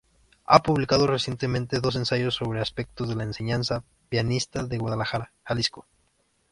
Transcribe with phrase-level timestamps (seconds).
[0.45, 5.85] Ha publicado recientemente dos ensayos sobre aspectos de la enseñanza pianística de Guadalajara, Jalisco.